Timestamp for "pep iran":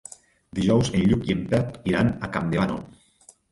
1.53-2.11